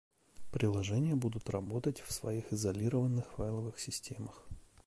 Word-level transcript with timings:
Приложения 0.49 1.13
будут 1.15 1.47
работать 1.51 2.01
в 2.01 2.11
своих 2.11 2.51
изолированных 2.51 3.27
файловых 3.33 3.77
системах 3.79 4.43